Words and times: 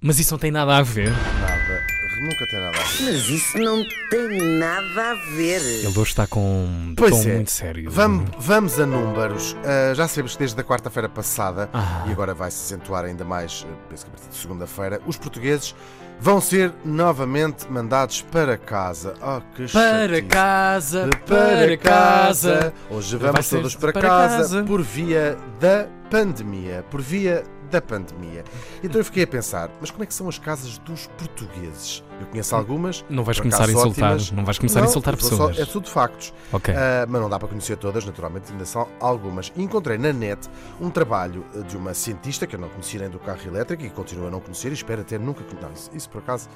Mas 0.00 0.18
isso 0.18 0.32
não 0.32 0.38
tem 0.38 0.50
nada 0.50 0.76
a 0.76 0.82
ver. 0.82 1.10
Nada. 1.10 1.86
Nunca 2.20 2.46
tem 2.48 2.58
nada 2.60 2.76
a 2.76 2.80
ver. 2.82 3.02
Mas 3.04 3.28
isso 3.28 3.58
não 3.58 3.84
tem 4.10 4.58
nada 4.58 5.10
a 5.12 5.14
ver. 5.36 5.60
Ele 5.62 5.86
hoje 5.86 6.00
está 6.10 6.26
com 6.26 6.40
um 6.64 6.94
Pois 6.96 7.10
tom 7.12 7.28
é. 7.30 7.34
muito 7.34 7.50
sério. 7.50 7.90
Vamos, 7.90 8.30
vamos 8.38 8.78
a 8.80 8.86
números. 8.86 9.56
Ah, 9.64 9.94
já 9.94 10.06
sabemos 10.08 10.32
que 10.32 10.38
desde 10.40 10.60
a 10.60 10.64
quarta-feira 10.64 11.08
passada, 11.08 11.68
Ah. 11.72 12.04
e 12.08 12.12
agora 12.12 12.34
vai 12.34 12.50
se 12.50 12.58
acentuar 12.74 13.04
ainda 13.04 13.24
mais, 13.24 13.64
eh, 13.68 13.72
penso 13.88 14.04
que 14.06 14.10
a 14.10 14.14
partir 14.14 14.28
de 14.30 14.36
segunda-feira, 14.36 15.00
os 15.06 15.16
portugueses 15.16 15.74
vão 16.20 16.40
ser 16.40 16.72
novamente 16.84 17.70
mandados 17.70 18.22
para 18.22 18.56
casa. 18.56 19.14
Oh, 19.22 19.40
que 19.54 19.70
Para 19.72 20.08
chatice. 20.08 20.22
casa, 20.22 21.04
De 21.08 21.16
para 21.18 21.76
casa. 21.76 22.74
Hoje 22.90 23.16
vamos 23.16 23.48
todos 23.48 23.76
para, 23.76 23.92
para 23.92 24.02
casa, 24.08 24.36
casa. 24.38 24.62
por 24.64 24.82
via 24.82 25.36
da 25.60 25.86
pandemia. 26.10 26.84
Por 26.90 27.00
via 27.00 27.44
da 27.68 27.80
pandemia. 27.80 28.44
Então 28.82 29.00
eu 29.00 29.04
fiquei 29.04 29.24
a 29.24 29.26
pensar, 29.26 29.70
mas 29.80 29.90
como 29.90 30.02
é 30.02 30.06
que 30.06 30.14
são 30.14 30.28
as 30.28 30.38
casas 30.38 30.78
dos 30.78 31.06
portugueses? 31.18 32.02
Eu 32.20 32.26
conheço 32.26 32.54
algumas. 32.56 33.04
Não 33.08 33.24
vais 33.24 33.38
começar 33.38 33.64
a 33.68 33.70
insultar. 33.72 34.12
ótimas. 34.12 34.30
Não 34.32 34.44
vais 34.44 34.58
começar 34.58 34.78
a 34.80 34.82
Não, 34.82 34.88
insultar 34.88 35.14
eu 35.14 35.20
vou 35.20 35.28
só- 35.30 35.46
pessoas. 35.48 35.68
é 35.68 35.70
tudo 35.72 35.88
factos. 35.88 36.32
Ok. 36.52 36.74
Ah, 36.74 37.06
mas 37.08 37.20
não 37.20 37.28
dá 37.30 37.38
para 37.38 37.48
conhecer 37.48 37.76
todas, 37.76 38.04
naturalmente, 38.04 38.50
ainda 38.52 38.64
são 38.64 38.88
algumas. 39.00 39.52
E 39.56 39.62
encontrei 39.62 39.98
na 39.98 40.12
net 40.12 40.48
um 40.80 40.90
trabalho 40.90 41.44
eh, 41.54 41.60
de 41.62 41.76
uma 41.76 41.94
cientista 41.94 42.46
que 42.46 42.56
eu 42.56 42.60
não 42.60 42.68
conhecia 42.68 43.00
nem 43.00 43.08
do 43.10 43.18
carro 43.18 43.40
elétrico 43.46 43.84
e 43.84 43.90
continuo 43.90 44.26
a 44.26 44.30
não 44.30 44.40
conhecer 44.40 44.70
e 44.70 44.74
espero 44.74 45.04
ter 45.04 45.18
nunca. 45.20 45.42
con- 45.44 45.56
Não, 45.60 45.72
isso, 45.72 45.90
isso 45.94 46.08
por 46.10 46.18
acaso 46.18 46.48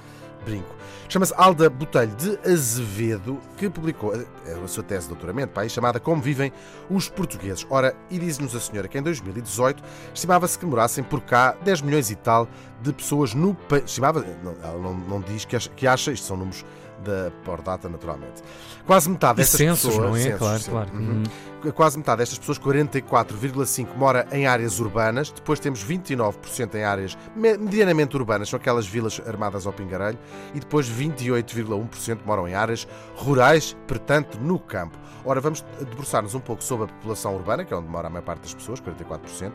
brinco. 0.45 0.75
Chama-se 1.09 1.33
Alda 1.37 1.70
Botelho 1.70 2.12
de 2.17 2.37
Azevedo, 2.51 3.39
que 3.56 3.70
publicou 3.70 4.12
eh, 4.15 4.25
a 4.65 4.67
sua 4.67 4.83
tese 4.83 5.03
de 5.03 5.09
doutoramento, 5.11 5.53
pá, 5.53 5.69
chamada 5.69 6.01
Como 6.01 6.20
Vivem 6.20 6.53
os 6.91 7.09
Portugueses. 7.09 7.65
Ora, 7.70 7.95
e 8.11 8.19
diz-nos 8.19 8.55
a 8.56 8.61
senhora 8.61 8.89
que 8.89 8.98
em 8.98 9.03
2018 9.03 9.83
estimava-se 10.12 10.59
que 10.59 10.67
morassem 10.67 11.05
por 11.05 11.20
cá 11.20 11.55
10 11.62 11.83
milhões 11.83 12.11
e 12.11 12.17
tal 12.17 12.48
de 12.81 12.92
pessoas 12.92 13.34
no 13.34 13.55
país. 13.55 13.84
Estimava, 13.84 14.25
não, 14.42 14.56
ela 14.62 14.79
não, 14.81 14.95
não 14.95 15.20
diz 15.20 15.45
que 15.45 15.52
acha, 15.56 15.70
que 15.70 15.87
acha, 15.87 16.12
isto 16.12 16.27
são 16.27 16.37
números 16.37 16.65
da 17.05 17.31
Pordata, 17.45 17.89
naturalmente. 17.89 18.43
Quase 18.87 19.09
metade 19.11 19.37
destas 19.39 19.59
censos, 19.59 19.91
pessoas. 19.91 20.09
não 20.11 20.17
é? 20.17 20.21
censos, 20.21 20.39
Claro, 20.39 20.59
sim. 20.61 20.71
claro. 20.71 20.91
Uhum. 20.95 21.23
Uhum. 21.65 21.71
Quase 21.73 21.97
metade 21.97 22.19
destas 22.19 22.39
pessoas, 22.39 22.59
44,5%, 22.59 23.87
mora 23.97 24.27
em 24.33 24.47
áreas 24.47 24.81
urbanas. 24.81 25.31
Depois 25.31 25.61
temos 25.61 25.84
29% 25.84 26.75
em 26.75 26.83
áreas 26.84 27.17
me- 27.37 27.57
medianamente 27.57 28.17
urbanas, 28.17 28.49
são 28.49 28.57
aquelas 28.57 28.87
vilas 28.87 29.21
armadas 29.27 29.65
ao 29.67 29.73
pingarelho. 29.73 30.19
E 30.55 30.61
depois 30.61 30.89
28,1% 30.89 32.19
moram 32.27 32.49
em 32.49 32.55
áreas 32.55 32.87
rurais, 33.17 33.77
portanto, 33.87 34.39
no 34.41 34.59
campo. 34.59 34.99
Ora, 35.25 35.41
vamos 35.41 35.65
debruçar-nos 35.79 36.34
um 36.34 36.41
pouco 36.41 36.65
sobre 36.65 36.87
a 36.87 36.89
população 36.89 37.37
urbana, 37.37 37.65
que 37.65 37.73
é 37.73 37.77
onde 37.77 37.87
mora 37.89 38.09
a 38.09 38.11
maior 38.11 38.25
parte 38.25 38.41
das 38.43 38.55
pessoas, 38.55 38.81
44%. 38.81 39.53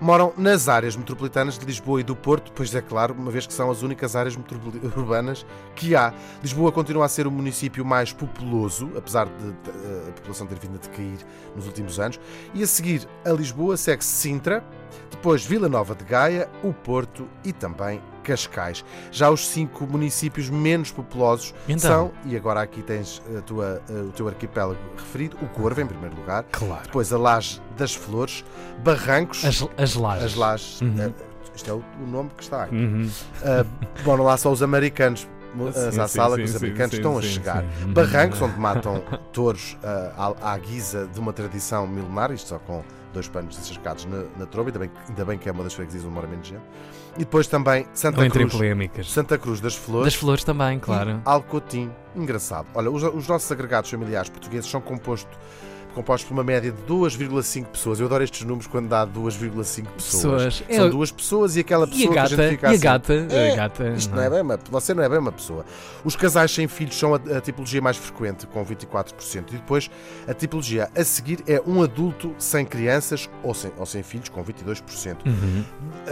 Moram 0.00 0.32
nas 0.36 0.68
áreas 0.68 0.96
metropolitanas 0.96 1.56
de 1.56 1.64
Lisboa 1.64 2.00
e 2.00 2.02
do 2.02 2.16
Porto, 2.16 2.50
pois 2.52 2.74
é 2.74 2.80
claro, 2.82 3.14
uma 3.16 3.30
vez 3.30 3.46
que 3.46 3.54
são 3.54 3.70
as 3.70 3.82
únicas 3.82 4.16
áreas 4.16 4.36
urbanas 4.96 5.46
que 5.76 5.94
há. 5.94 6.12
Lisboa 6.42 6.72
continua 6.74 7.06
a 7.06 7.08
ser 7.08 7.26
o 7.26 7.30
município 7.30 7.84
mais 7.84 8.12
populoso, 8.12 8.90
apesar 8.96 9.26
de 9.26 9.32
de, 9.32 10.08
a 10.08 10.12
população 10.12 10.46
ter 10.46 10.58
vindo 10.58 10.74
a 10.74 10.78
decair 10.78 11.18
nos 11.56 11.66
últimos 11.66 11.98
anos. 12.00 12.20
E 12.52 12.62
a 12.62 12.66
seguir 12.66 13.08
a 13.24 13.30
Lisboa 13.30 13.76
segue-se 13.76 14.10
Sintra, 14.10 14.62
depois 15.10 15.44
Vila 15.46 15.68
Nova 15.68 15.94
de 15.94 16.04
Gaia, 16.04 16.48
o 16.62 16.72
Porto 16.72 17.26
e 17.44 17.52
também 17.52 18.02
Cascais. 18.22 18.84
Já 19.10 19.30
os 19.30 19.46
cinco 19.46 19.86
municípios 19.86 20.48
menos 20.50 20.90
populosos 20.90 21.54
Então? 21.68 21.78
são, 21.78 22.12
e 22.24 22.36
agora 22.36 22.60
aqui 22.62 22.82
tens 22.82 23.22
tua, 23.46 23.82
o 24.08 24.12
teu 24.12 24.26
arquipélago 24.28 24.78
referido, 24.96 25.36
o 25.42 25.46
Corvo 25.48 25.80
em 25.80 25.86
primeiro 25.86 26.16
lugar, 26.16 26.44
Claro. 26.50 26.82
depois 26.84 27.12
a 27.12 27.18
Laje 27.18 27.60
das 27.76 27.94
Flores, 27.94 28.44
Barrancos, 28.82 29.44
As, 29.44 29.66
as 29.76 29.94
lajes. 29.94 30.24
as 30.24 30.34
Lajes, 30.34 30.80
Uhum. 30.80 30.94
eh, 31.00 31.12
isto 31.54 31.70
é 31.70 31.72
o, 31.74 31.84
o 32.02 32.06
nome 32.06 32.30
que 32.36 32.42
está 32.42 32.64
aqui. 32.64 32.74
Uhum. 32.74 33.08
Uh, 33.42 34.02
bom, 34.04 34.16
lá 34.22 34.36
só 34.36 34.50
os 34.50 34.62
americanos. 34.62 35.28
À 35.68 35.92
sim, 35.92 36.06
sala 36.08 36.36
que 36.36 36.42
os 36.44 36.56
americanos 36.56 36.94
estão 36.94 37.18
a 37.18 37.22
chegar. 37.22 37.64
Uhum. 37.82 37.92
Barrancos, 37.92 38.40
onde 38.42 38.58
matam 38.58 39.02
touros 39.32 39.76
uh, 39.82 40.36
à, 40.42 40.58
guisa 40.58 41.08
de 41.12 41.20
uma 41.20 41.32
tradição 41.32 41.86
milenar, 41.86 42.32
isto 42.32 42.48
só 42.48 42.58
com 42.58 42.82
dois 43.12 43.28
panos 43.28 43.56
encharcados 43.58 44.04
na, 44.06 44.24
na 44.36 44.46
tromba, 44.46 44.70
ainda 44.70 44.78
bem, 44.80 44.88
que- 44.88 45.10
ainda 45.10 45.24
bem 45.24 45.38
que 45.38 45.48
é 45.48 45.52
uma 45.52 45.62
das 45.62 45.72
freguesias 45.74 46.04
onde 46.04 46.14
mora 46.14 46.26
menos 46.26 46.46
gente. 46.48 46.62
E 47.16 47.20
depois 47.20 47.46
também 47.46 47.86
Santa 47.94 48.20
Não 48.22 48.28
Cruz, 48.28 48.52
polémicas. 48.52 49.12
Santa 49.12 49.38
Cruz 49.38 49.60
das 49.60 49.76
Flores 49.76 50.06
Das 50.12 50.14
flores 50.20 50.42
também, 50.42 50.80
claro. 50.80 51.20
Alcotim. 51.24 51.90
Engraçado. 52.16 52.66
Olha, 52.74 52.90
os, 52.90 53.02
os 53.04 53.28
nossos 53.28 53.50
agregados 53.52 53.88
familiares 53.88 54.28
portugueses 54.28 54.68
são 54.68 54.80
composto- 54.80 55.28
compostos 55.94 56.28
por 56.28 56.34
uma 56.34 56.44
média 56.44 56.70
de 56.72 56.82
2,5 56.82 57.64
pessoas. 57.66 58.00
Eu 58.00 58.06
adoro 58.06 58.22
estes 58.24 58.42
números 58.44 58.66
quando 58.66 58.88
dá 58.88 59.06
2,5 59.06 59.86
pessoas. 59.92 60.42
Pessoas. 60.44 60.64
São 60.76 60.86
É- 60.86 60.90
duas 60.90 61.10
pessoas 61.12 61.56
e 61.56 61.60
aquela 61.60 61.86
E 61.86 61.90
pessoa 61.90 62.08
a 62.08 62.12
que 62.12 62.18
a 62.18 62.22
gata? 62.22 62.36
gente 62.36 62.50
fica 62.50 62.66
E 62.66 62.68
a 62.68 62.72
assim, 62.72 62.80
gata? 62.82 63.12
"É, 63.30 63.52
A 63.52 63.56
gata. 63.56 63.88
isto 63.90 64.14
não 64.14 64.22
é 64.22 64.30
bem 64.30 64.40
uma, 64.42 64.58
você 64.70 64.92
não 64.94 65.02
é 65.02 65.08
bem 65.08 65.18
uma 65.18 65.32
pessoa. 65.32 65.64
Os 66.04 66.16
casais 66.16 66.50
sem 66.50 66.68
filhos 66.68 66.98
são 66.98 67.14
a, 67.14 67.16
a 67.36 67.40
tipologia 67.40 67.80
mais 67.80 67.96
frequente, 67.96 68.46
com 68.46 68.64
24%. 68.64 69.52
E 69.52 69.56
depois 69.56 69.90
a 70.28 70.34
tipologia 70.34 70.90
a 70.96 71.04
seguir 71.04 71.38
é 71.46 71.62
um 71.66 71.82
adulto 71.82 72.34
sem 72.38 72.64
crianças 72.66 73.30
ou 73.42 73.54
sem, 73.54 73.70
ou 73.78 73.86
sem 73.86 74.02
filhos, 74.02 74.28
com 74.28 74.42
22%. 74.44 75.16
Uhum. 75.26 75.64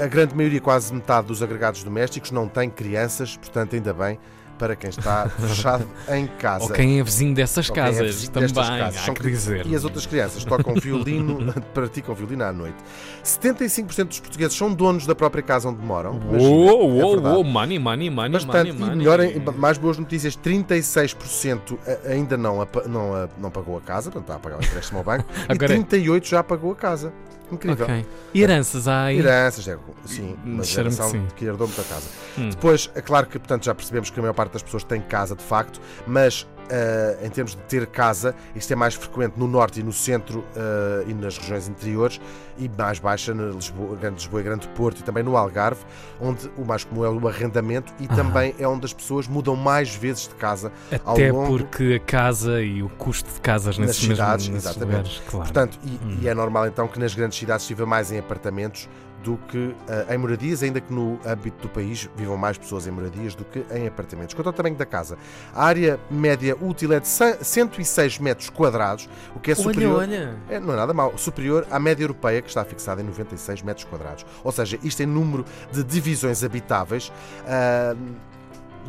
A 0.02 0.06
grande 0.06 0.34
maioria, 0.34 0.60
quase 0.60 0.92
metade 0.94 1.26
dos 1.26 1.42
agregados 1.42 1.82
domésticos, 1.82 2.30
não 2.30 2.46
tem 2.48 2.70
crianças, 2.70 3.36
portanto, 3.36 3.74
ainda 3.74 3.92
bem 3.92 4.18
para 4.62 4.76
quem 4.76 4.90
está 4.90 5.28
fechado 5.28 5.84
em 6.10 6.24
casa. 6.28 6.66
Ou 6.66 6.70
quem 6.70 7.00
é 7.00 7.02
vizinho 7.02 7.34
dessas 7.34 7.68
Ou 7.68 7.74
é 7.74 7.78
casas 7.80 8.06
vizinho 8.06 8.30
também, 8.32 8.48
destas 8.48 8.68
casas. 8.68 8.96
há 8.96 9.04
São 9.06 9.14
dizer. 9.14 9.66
E 9.66 9.74
as 9.74 9.82
outras 9.82 10.06
crianças 10.06 10.44
tocam 10.44 10.74
violino, 10.74 11.52
praticam 11.74 12.14
violino 12.14 12.44
à 12.44 12.52
noite. 12.52 12.76
75% 13.24 14.04
dos 14.04 14.20
portugueses 14.20 14.56
são 14.56 14.72
donos 14.72 15.04
da 15.04 15.16
própria 15.16 15.42
casa 15.42 15.68
onde 15.68 15.84
moram. 15.84 16.20
Uou, 16.30 17.00
é 17.00 17.02
uou, 17.04 17.20
uou, 17.20 17.42
money, 17.44 17.76
money, 17.80 18.08
money, 18.08 18.30
Bastante. 18.30 18.72
money. 18.72 18.92
E 18.92 18.96
melhor, 18.98 19.18
mais 19.56 19.78
boas 19.78 19.98
notícias: 19.98 20.36
36% 20.36 21.76
a- 21.84 22.08
ainda 22.12 22.36
não, 22.36 22.58
não, 22.86 23.28
não 23.38 23.50
pagou 23.50 23.76
a 23.76 23.80
casa, 23.80 24.12
portanto 24.12 24.22
está 24.28 24.36
a 24.36 24.38
pagar 24.38 24.60
o 24.60 24.64
empréstimo 24.64 24.98
ao 24.98 25.04
banco, 25.04 25.24
é- 25.48 25.54
e 25.54 25.58
38% 25.58 26.24
já 26.28 26.42
pagou 26.44 26.70
a 26.70 26.76
casa. 26.76 27.12
Incrível. 27.52 27.84
Ok. 27.84 28.06
E 28.32 28.42
heranças 28.42 28.88
há 28.88 29.04
aí? 29.04 29.18
Heranças, 29.18 29.68
é, 29.68 29.78
sim, 30.06 30.36
uma 30.44 30.62
Disseram-me 30.62 30.96
que 30.96 30.96
geração 30.96 31.10
sim. 31.10 31.26
que 31.36 31.44
herdou 31.44 31.66
muita 31.66 31.82
casa. 31.84 32.08
Hum. 32.38 32.48
Depois, 32.48 32.90
é 32.94 33.00
claro 33.00 33.26
que 33.26 33.38
portanto, 33.38 33.64
já 33.64 33.74
percebemos 33.74 34.10
que 34.10 34.18
a 34.18 34.22
maior 34.22 34.34
parte 34.34 34.52
das 34.52 34.62
pessoas 34.62 34.82
tem 34.84 35.00
casa 35.00 35.36
de 35.36 35.42
facto, 35.44 35.80
mas 36.06 36.46
em 37.22 37.28
termos 37.30 37.54
de 37.54 37.62
ter 37.62 37.86
casa, 37.86 38.34
isto 38.54 38.72
é 38.72 38.76
mais 38.76 38.94
frequente 38.94 39.34
no 39.36 39.46
norte 39.46 39.80
e 39.80 39.82
no 39.82 39.92
centro 39.92 40.44
ah, 40.56 41.04
e 41.06 41.14
nas 41.14 41.38
regiões 41.38 41.68
interiores 41.68 42.20
e 42.58 42.68
mais 42.78 42.98
baixa 42.98 43.32
na 43.34 43.44
Lisboa, 43.52 43.96
Grande 43.96 44.16
Lisboa 44.16 44.40
e 44.40 44.44
Grande 44.44 44.68
Porto 44.68 45.00
e 45.00 45.02
também 45.02 45.22
no 45.22 45.36
Algarve, 45.36 45.80
onde 46.20 46.50
o 46.56 46.64
mais 46.64 46.84
comum 46.84 47.04
é 47.04 47.08
o 47.08 47.28
arrendamento 47.28 47.92
e 47.98 48.06
Ah. 48.10 48.14
também 48.14 48.54
é 48.58 48.66
onde 48.68 48.84
as 48.86 48.92
pessoas 48.92 49.26
mudam 49.26 49.56
mais 49.56 49.94
vezes 49.94 50.28
de 50.28 50.34
casa 50.34 50.70
ao 51.04 51.14
Até 51.14 51.32
longo 51.32 51.58
porque 51.58 52.00
a 52.02 52.06
casa 52.06 52.60
e 52.62 52.82
o 52.82 52.88
custo 52.90 53.32
de 53.32 53.40
casas 53.40 53.78
Nas 53.78 53.88
nesses, 53.88 54.02
mesmos- 54.02 54.18
cidades, 54.18 54.48
nesses 54.48 54.70
exatamente. 54.70 54.96
lugares, 54.96 55.22
claro. 55.30 55.44
Portanto, 55.46 55.78
e, 55.84 55.88
Hum. 56.04 56.18
e 56.22 56.28
é 56.28 56.34
normal 56.34 56.66
então 56.66 56.86
que 56.88 56.98
nas 56.98 57.14
grandes 57.14 57.38
cidades 57.38 57.66
se 57.66 57.74
viva 57.74 57.86
mais 57.86 58.12
em 58.12 58.18
apartamentos 58.18 58.88
do 59.24 59.36
que 59.48 59.72
ah, 59.88 60.12
em 60.12 60.18
moradias, 60.18 60.62
ainda 60.64 60.80
que 60.80 60.92
no 60.92 61.16
âmbito 61.24 61.62
do 61.62 61.68
país 61.68 62.10
vivam 62.16 62.36
mais 62.36 62.58
pessoas 62.58 62.86
em 62.88 62.90
moradias 62.90 63.34
do 63.36 63.44
que 63.44 63.64
em 63.72 63.86
apartamentos. 63.86 64.34
Quanto 64.34 64.48
ao 64.48 64.52
tamanho 64.52 64.74
da 64.74 64.84
casa, 64.84 65.16
a 65.54 65.64
área 65.64 65.98
média 66.10 66.56
útil 66.62 66.92
é 66.92 67.00
de 67.00 67.08
100 67.08 67.42
106 67.42 68.18
metros 68.18 68.48
quadrados, 68.50 69.08
o 69.34 69.40
que 69.40 69.50
é 69.50 69.54
superior. 69.54 69.98
olha, 70.00 70.18
olha. 70.48 70.56
É, 70.56 70.60
não 70.60 70.72
é 70.72 70.76
nada 70.76 70.92
mau, 70.94 71.16
superior 71.18 71.66
à 71.70 71.78
média 71.78 72.04
europeia 72.04 72.40
que 72.40 72.48
está 72.48 72.64
fixada 72.64 73.00
em 73.02 73.04
96 73.04 73.62
metros 73.62 73.84
quadrados. 73.84 74.24
Ou 74.44 74.52
seja, 74.52 74.78
isto 74.82 75.02
em 75.02 75.06
número 75.06 75.44
de 75.72 75.82
divisões 75.82 76.42
habitáveis 76.44 77.12
ah, 77.46 77.94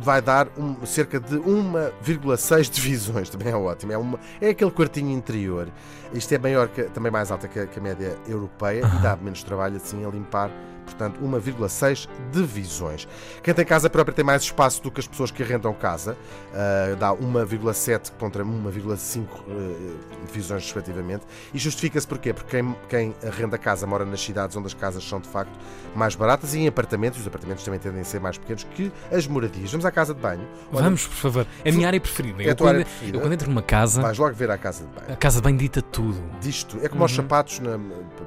vai 0.00 0.20
dar 0.20 0.48
um- 0.58 0.84
cerca 0.84 1.20
de 1.20 1.36
1,6 1.38 2.68
divisões, 2.70 3.28
também 3.30 3.52
é 3.52 3.56
ótimo. 3.56 3.92
É, 3.92 3.98
uma, 3.98 4.18
é 4.40 4.50
aquele 4.50 4.70
quartinho 4.70 5.10
interior. 5.10 5.68
Isto 6.12 6.32
é 6.34 6.38
maior, 6.38 6.68
que, 6.68 6.82
também 6.84 7.10
mais 7.12 7.30
alta 7.30 7.48
que 7.48 7.58
a, 7.58 7.66
que 7.66 7.78
a 7.78 7.82
média 7.82 8.16
europeia 8.28 8.82
e 8.84 9.02
dá 9.02 9.16
menos 9.16 9.42
trabalho 9.42 9.76
assim 9.76 10.04
a 10.04 10.08
limpar. 10.08 10.50
Portanto, 10.84 11.18
1,6 11.22 12.08
divisões. 12.32 13.08
Quem 13.42 13.52
tem 13.54 13.64
casa 13.64 13.88
própria 13.90 14.14
tem 14.14 14.24
mais 14.24 14.42
espaço 14.42 14.82
do 14.82 14.90
que 14.90 15.00
as 15.00 15.06
pessoas 15.06 15.30
que 15.30 15.42
arrendam 15.42 15.72
casa. 15.74 16.16
Ah, 16.52 16.94
dá 16.98 17.12
1,7 17.14 18.12
contra 18.18 18.44
1,5 18.44 19.24
eh, 19.48 19.94
divisões, 20.26 20.62
respectivamente. 20.64 21.24
E 21.52 21.58
justifica-se 21.58 22.06
porquê? 22.06 22.32
Porque 22.32 22.50
quem, 22.56 22.76
quem 22.88 23.14
arrenda 23.26 23.58
casa 23.58 23.86
mora 23.86 24.04
nas 24.04 24.20
cidades 24.20 24.56
onde 24.56 24.66
as 24.66 24.74
casas 24.74 25.02
são 25.06 25.20
de 25.20 25.28
facto 25.28 25.52
mais 25.94 26.14
baratas 26.14 26.54
e 26.54 26.60
em 26.60 26.68
apartamentos. 26.68 27.20
Os 27.20 27.26
apartamentos 27.26 27.64
também 27.64 27.80
tendem 27.80 28.00
a 28.00 28.04
ser 28.04 28.20
mais 28.20 28.38
pequenos 28.38 28.64
que 28.74 28.92
as 29.12 29.26
moradias. 29.26 29.70
Vamos 29.70 29.84
à 29.86 29.90
casa 29.90 30.14
de 30.14 30.20
banho. 30.20 30.46
Olha, 30.72 30.84
Vamos, 30.84 31.06
por 31.06 31.16
favor. 31.16 31.46
É 31.64 31.70
a 31.70 31.72
minha 31.72 31.86
área 31.86 32.00
preferida. 32.00 32.42
É 32.42 32.46
a 32.46 32.48
eu, 32.50 32.54
tua 32.56 32.66
quando, 32.68 32.74
área 32.76 32.84
preferida? 32.84 33.16
eu 33.16 33.20
quando 33.20 33.32
entro 33.32 33.48
numa 33.48 33.62
casa, 33.62 34.02
Vais 34.02 34.18
logo 34.18 34.34
ver 34.34 34.50
à 34.50 34.58
casa 34.58 34.84
de 34.84 34.90
banho. 34.92 35.12
a 35.12 35.16
casa 35.16 35.40
bem 35.40 35.56
dita 35.56 35.80
tudo. 35.82 36.20
Disto. 36.40 36.78
É 36.82 36.88
como 36.88 37.02
aos 37.02 37.10
Uhum. 37.12 37.16
sapatos 37.16 37.60
na, 37.60 37.78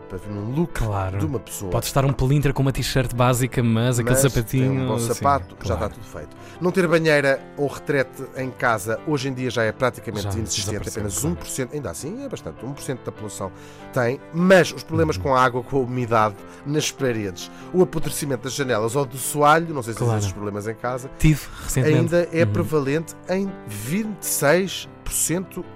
para 0.09 0.17
ver 0.17 0.29
num 0.31 0.51
look 0.53 0.73
Claro. 0.73 1.17
de 1.17 1.25
uma 1.25 1.39
pessoa. 1.39 1.71
Pode 1.71 1.85
estar 1.85 2.05
um 2.05 2.13
pelinho 2.13 2.41
ter 2.47 2.53
com 2.53 2.61
uma 2.61 2.71
t-shirt 2.71 3.13
básica, 3.13 3.61
mas, 3.61 3.99
aquele 3.99 4.15
Mas 4.15 4.31
sapatinho. 4.31 4.69
tem 4.71 4.79
um 4.81 4.87
bom 4.87 4.99
sim, 4.99 5.13
sapato, 5.13 5.55
já 5.63 5.75
claro. 5.75 5.85
está 5.85 5.89
tudo 5.89 6.05
feito. 6.05 6.29
Não 6.61 6.71
ter 6.71 6.87
banheira 6.87 7.39
ou 7.57 7.67
retrete 7.67 8.23
em 8.37 8.49
casa 8.49 8.99
hoje 9.07 9.27
em 9.29 9.33
dia 9.33 9.49
já 9.49 9.63
é 9.63 9.71
praticamente 9.71 10.23
Já 10.23 10.31
inexistente, 10.33 10.89
apenas 10.89 11.23
1%, 11.23 11.69
ainda 11.73 11.91
assim 11.91 12.23
é 12.23 12.29
bastante, 12.29 12.65
1% 12.65 12.97
da 13.05 13.11
população 13.11 13.51
tem, 13.93 14.19
mas 14.33 14.71
os 14.71 14.83
problemas 14.83 15.17
Uhum. 15.17 15.23
com 15.23 15.35
a 15.35 15.43
água, 15.43 15.61
com 15.63 15.77
a 15.77 15.79
umidade 15.81 16.35
nas 16.65 16.91
paredes, 16.91 17.51
o 17.73 17.81
apodrecimento 17.83 18.43
das 18.43 18.53
janelas 18.53 18.95
ou 18.95 19.05
do 19.05 19.17
soalho, 19.17 19.73
não 19.73 19.83
sei 19.83 19.93
se 19.93 19.99
Claro. 19.99 20.13
tens 20.13 20.23
esses 20.23 20.31
problemas 20.33 20.67
em 20.67 20.75
casa, 20.75 21.09
Tive 21.19 21.41
recentemente. 21.63 21.97
ainda 22.15 22.29
é 22.31 22.43
Uhum. 22.43 22.51
prevalente 22.51 23.15
em 23.29 23.51
26% 23.67 24.87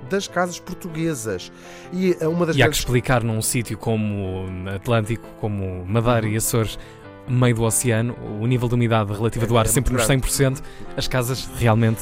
das 0.09 0.27
casas 0.27 0.59
portuguesas. 0.59 1.51
E 1.93 2.15
uma 2.25 2.45
das 2.45 2.55
E 2.55 2.63
há 2.63 2.69
que 2.69 2.75
explicar 2.75 3.23
num 3.23 3.41
sítio 3.41 3.77
como 3.77 4.45
Atlântico, 4.73 5.25
como 5.39 5.85
Madeira 5.85 6.27
e 6.27 6.35
Açores, 6.37 6.77
meio 7.27 7.55
do 7.55 7.63
oceano, 7.63 8.15
o 8.41 8.47
nível 8.47 8.67
de 8.67 8.75
umidade 8.75 9.13
relativa 9.13 9.45
do 9.45 9.55
É- 9.55 9.59
ar 9.59 9.65
é 9.65 9.69
sempre 9.69 9.93
nos 9.93 10.07
muito 10.07 10.25
100%, 10.27 10.61
as 10.97 11.07
casas 11.07 11.47
realmente. 11.57 12.01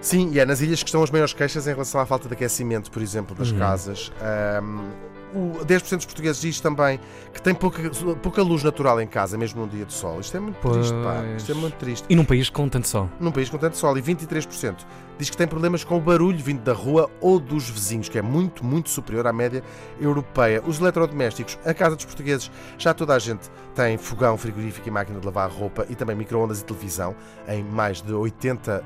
Sim, 0.00 0.30
e 0.32 0.38
é 0.40 0.44
nas 0.46 0.60
ilhas 0.60 0.82
que 0.82 0.88
estão 0.88 1.02
as 1.02 1.10
maiores 1.10 1.32
queixas 1.32 1.66
em 1.66 1.70
relação 1.70 2.00
à 2.00 2.06
falta 2.06 2.26
de 2.28 2.34
aquecimento, 2.34 2.90
por 2.90 3.02
exemplo, 3.02 3.36
das 3.36 3.50
Uhum. 3.52 3.58
casas. 3.58 4.10
Ahm, 4.20 4.88
o 5.34 5.64
10% 5.64 5.96
dos 5.96 6.06
portugueses 6.06 6.40
diz 6.40 6.60
também 6.60 7.00
que 7.32 7.42
tem 7.42 7.54
pouca, 7.54 7.82
pouca 8.22 8.42
luz 8.42 8.62
natural 8.62 9.00
em 9.00 9.06
casa, 9.06 9.36
mesmo 9.36 9.62
num 9.62 9.68
dia 9.68 9.84
de 9.84 9.92
sol. 9.92 10.20
Isto 10.20 10.36
é 10.36 10.40
muito 10.40 10.56
triste, 10.56 10.94
pá. 11.02 11.16
Pois. 11.20 11.42
Isto 11.42 11.52
é 11.52 11.54
muito 11.54 11.74
triste. 11.74 12.06
E 12.08 12.16
num 12.16 12.24
país 12.24 12.48
com 12.48 12.68
tanto 12.68 12.88
sol. 12.88 13.10
Num 13.18 13.32
país 13.32 13.50
com 13.50 13.58
tanto 13.58 13.76
sol. 13.76 13.98
E 13.98 14.02
23% 14.02 14.76
diz 15.18 15.30
que 15.30 15.36
tem 15.36 15.46
problemas 15.46 15.84
com 15.84 15.96
o 15.96 16.00
barulho 16.00 16.38
vindo 16.38 16.62
da 16.62 16.72
rua 16.72 17.10
ou 17.20 17.38
dos 17.38 17.68
vizinhos, 17.68 18.08
que 18.08 18.18
é 18.18 18.22
muito, 18.22 18.64
muito 18.64 18.90
superior 18.90 19.26
à 19.26 19.32
média 19.32 19.62
europeia. 20.00 20.62
Os 20.66 20.80
eletrodomésticos, 20.80 21.58
a 21.64 21.72
casa 21.72 21.96
dos 21.96 22.04
portugueses, 22.04 22.50
já 22.78 22.92
toda 22.92 23.14
a 23.14 23.18
gente 23.18 23.50
tem 23.74 23.96
fogão, 23.96 24.36
frigorífico 24.36 24.88
e 24.88 24.90
máquina 24.90 25.18
de 25.18 25.26
lavar 25.26 25.50
roupa 25.50 25.86
e 25.88 25.94
também 25.94 26.16
micro-ondas 26.16 26.60
e 26.60 26.64
televisão 26.64 27.14
em 27.48 27.62
mais 27.62 28.00
de 28.00 28.12
89% 28.12 28.82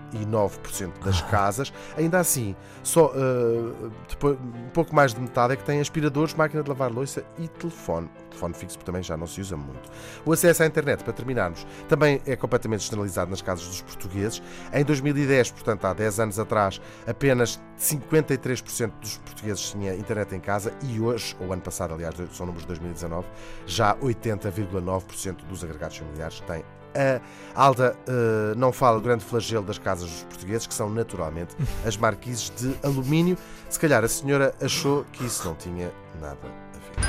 das 1.04 1.20
casas. 1.30 1.72
Ainda 1.96 2.18
assim, 2.18 2.54
só 2.82 3.12
eh, 3.14 3.90
depois, 4.08 4.38
um 4.38 4.70
pouco 4.72 4.94
mais 4.94 5.12
de 5.14 5.20
metade 5.20 5.54
é 5.54 5.56
que 5.56 5.64
tem 5.64 5.80
aspiradores, 5.80 6.34
máquina 6.38 6.62
de 6.62 6.68
lavar 6.68 6.90
louça 6.90 7.24
e 7.38 7.48
telefone. 7.48 8.08
Telefone 8.30 8.54
fixo 8.54 8.78
também 8.78 9.02
já 9.02 9.16
não 9.16 9.26
se 9.26 9.40
usa 9.40 9.56
muito. 9.56 9.90
O 10.24 10.32
acesso 10.32 10.62
à 10.62 10.66
internet, 10.66 11.02
para 11.02 11.12
terminarmos, 11.12 11.66
também 11.88 12.22
é 12.24 12.36
completamente 12.36 12.80
externalizado 12.80 13.30
nas 13.30 13.42
casas 13.42 13.66
dos 13.66 13.82
portugueses. 13.82 14.42
Em 14.72 14.84
2010, 14.84 15.50
portanto 15.50 15.84
há 15.84 15.92
10 15.92 16.20
anos 16.20 16.38
atrás, 16.38 16.80
apenas 17.06 17.60
53% 17.78 18.92
dos 19.00 19.18
portugueses 19.18 19.70
tinha 19.70 19.94
internet 19.94 20.34
em 20.34 20.40
casa 20.40 20.72
e 20.82 21.00
hoje, 21.00 21.36
ou 21.40 21.52
ano 21.52 21.62
passado, 21.62 21.94
aliás, 21.94 22.14
são 22.32 22.46
números 22.46 22.62
de 22.62 22.68
2019, 22.68 23.26
já 23.66 23.94
80,9% 23.96 25.44
dos 25.46 25.64
agregados 25.64 25.96
familiares 25.98 26.40
têm. 26.40 26.77
A 26.94 27.20
Alda 27.62 27.96
eh, 28.06 28.54
não 28.56 28.72
fala 28.72 28.98
do 28.98 29.02
grande 29.02 29.24
flagelo 29.24 29.64
das 29.64 29.78
casas 29.78 30.08
dos 30.10 30.22
portugueses, 30.24 30.66
que 30.66 30.74
são 30.74 30.88
naturalmente 30.90 31.54
as 31.84 31.96
marquises 31.96 32.50
de 32.56 32.74
alumínio. 32.82 33.36
Se 33.68 33.78
calhar 33.78 34.02
a 34.04 34.08
senhora 34.08 34.54
achou 34.60 35.04
que 35.12 35.24
isso 35.24 35.46
não 35.46 35.54
tinha 35.54 35.90
nada 36.20 36.38
a 36.42 37.00
ver. 37.00 37.08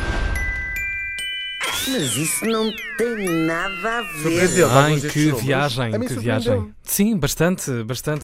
Mas 1.91 2.15
isso 2.17 2.45
não 2.45 2.69
tem 2.97 3.45
nada 3.47 3.97
a 3.99 4.01
ver. 4.01 4.21
Surpreendeu. 4.21 4.69
Ai, 4.69 4.75
alguns 4.85 5.01
destes 5.01 5.11
que 5.13 5.19
números? 5.29 5.45
viagem, 5.45 5.95
A 5.95 5.97
mim 5.99 6.05
que 6.07 6.13
surpreendeu-me. 6.13 6.57
viagem. 6.59 6.75
Sim, 6.83 7.17
bastante, 7.17 7.83
bastante. 7.83 8.17